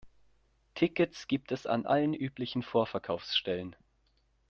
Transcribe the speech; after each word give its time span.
Tickets 0.73 1.27
gibt 1.27 1.51
es 1.51 1.67
an 1.67 1.85
allen 1.85 2.15
üblichen 2.15 2.63
Vorverkaufsstellen. 2.63 3.75